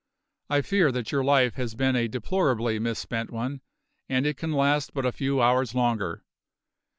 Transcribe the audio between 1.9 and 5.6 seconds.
a deplorably misspent one, and it can last but a few